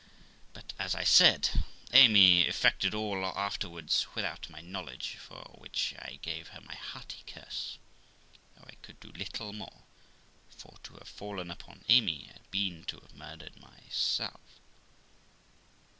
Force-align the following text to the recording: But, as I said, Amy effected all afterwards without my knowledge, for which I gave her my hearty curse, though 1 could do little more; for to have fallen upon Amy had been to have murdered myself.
But, 0.53 0.73
as 0.79 0.95
I 0.95 1.03
said, 1.03 1.63
Amy 1.93 2.41
effected 2.47 2.95
all 2.95 3.23
afterwards 3.23 4.07
without 4.15 4.49
my 4.49 4.59
knowledge, 4.59 5.09
for 5.17 5.41
which 5.59 5.93
I 5.99 6.17
gave 6.23 6.47
her 6.47 6.61
my 6.61 6.73
hearty 6.73 7.21
curse, 7.27 7.77
though 8.55 8.63
1 8.63 8.77
could 8.81 8.99
do 8.99 9.11
little 9.11 9.53
more; 9.53 9.83
for 10.49 10.79
to 10.85 10.95
have 10.95 11.07
fallen 11.07 11.51
upon 11.51 11.83
Amy 11.87 12.31
had 12.33 12.49
been 12.49 12.83
to 12.85 12.97
have 13.01 13.13
murdered 13.13 13.59
myself. 13.61 14.59